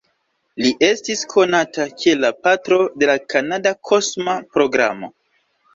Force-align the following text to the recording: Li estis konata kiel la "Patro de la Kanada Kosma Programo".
Li 0.63 0.71
estis 0.87 1.21
konata 1.33 1.87
kiel 1.99 2.25
la 2.27 2.33
"Patro 2.49 2.81
de 3.03 3.11
la 3.13 3.19
Kanada 3.35 3.79
Kosma 3.93 4.41
Programo". 4.57 5.17